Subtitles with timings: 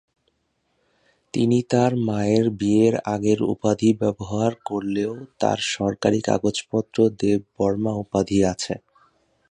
[1.33, 8.73] তিনি তার মায়ের বিয়ের আগের উপাধি ব্যবহার করলেও তার সরকারী কাগজপত্র দেব বর্মা উপাধি আছে।